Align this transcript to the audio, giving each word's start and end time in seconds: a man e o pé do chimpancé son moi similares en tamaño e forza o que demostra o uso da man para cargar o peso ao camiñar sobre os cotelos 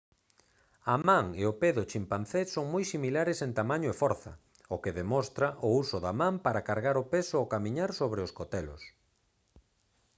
a 0.93 0.95
man 1.07 1.27
e 1.41 1.43
o 1.51 1.57
pé 1.61 1.69
do 1.77 1.87
chimpancé 1.91 2.41
son 2.55 2.65
moi 2.73 2.83
similares 2.93 3.39
en 3.45 3.51
tamaño 3.59 3.87
e 3.91 3.99
forza 4.03 4.31
o 4.75 4.75
que 4.83 4.95
demostra 4.99 5.47
o 5.67 5.69
uso 5.83 5.97
da 6.05 6.13
man 6.21 6.35
para 6.45 6.65
cargar 6.69 6.95
o 7.03 7.07
peso 7.13 7.35
ao 7.37 7.49
camiñar 7.53 7.91
sobre 8.01 8.19
os 8.25 8.31
cotelos 8.37 8.81